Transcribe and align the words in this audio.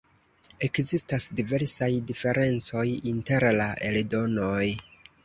Ekzistas 0.67 1.27
diversaj 1.39 1.89
diferencoj 2.11 2.85
inter 3.13 3.47
la 3.59 3.69
eldonoj. 3.91 4.65